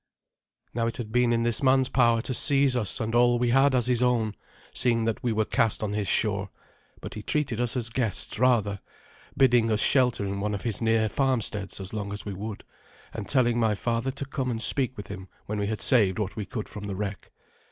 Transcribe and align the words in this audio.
Now 0.73 0.87
it 0.87 0.97
had 0.97 1.11
been 1.11 1.31
in 1.31 1.43
this 1.43 1.61
man's 1.61 1.87
power 1.87 2.23
to 2.23 2.33
seize 2.33 2.75
us 2.75 2.99
and 2.99 3.13
all 3.13 3.37
we 3.37 3.51
had 3.51 3.75
as 3.75 3.85
his 3.85 4.01
own, 4.01 4.33
seeing 4.73 5.05
that 5.05 5.21
we 5.21 5.31
were 5.31 5.45
cast 5.45 5.83
on 5.83 5.93
his 5.93 6.07
shore; 6.07 6.49
but 7.01 7.13
he 7.13 7.21
treated 7.21 7.59
us 7.59 7.77
as 7.77 7.89
guests 7.89 8.39
rather, 8.39 8.79
bidding 9.37 9.69
us 9.69 9.79
shelter 9.79 10.25
in 10.25 10.39
one 10.39 10.55
of 10.55 10.63
his 10.63 10.81
near 10.81 11.07
farmsteads 11.07 11.79
as 11.79 11.93
long 11.93 12.11
as 12.11 12.25
we 12.25 12.33
would, 12.33 12.63
and 13.13 13.29
telling 13.29 13.59
my 13.59 13.75
father 13.75 14.09
to 14.09 14.25
come 14.25 14.49
and 14.49 14.63
speak 14.63 14.97
with 14.97 15.07
him 15.07 15.27
when 15.45 15.59
we 15.59 15.67
had 15.67 15.81
saved 15.81 16.17
what 16.17 16.35
we 16.35 16.47
could 16.47 16.67
from 16.67 16.85
the 16.85 16.95
wreck. 16.95 17.29